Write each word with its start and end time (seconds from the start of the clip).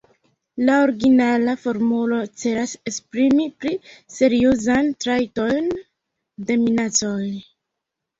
La 0.67 0.75
originala 0.83 1.53
formulo 1.65 2.21
celas 2.43 2.73
esprimi 2.91 3.45
pli 3.63 3.73
seriozan 4.15 4.89
trajton 5.05 5.69
de 6.49 6.57
minacoj. 6.63 7.29